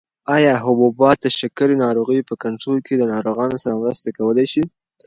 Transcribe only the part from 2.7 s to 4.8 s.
کې له ناروغانو سره مرسته کولای شي؟